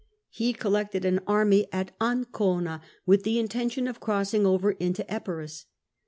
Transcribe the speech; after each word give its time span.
He 0.31 0.51
collected 0.53 1.05
an 1.05 1.19
army 1.27 1.67
at 1.71 1.91
Ancona, 2.01 2.81
with 3.05 3.21
the 3.21 3.37
intention 3.37 3.87
of 3.87 3.99
crossing 3.99 4.47
over 4.47 4.71
into 4.71 5.05
Epirus. 5.13 5.67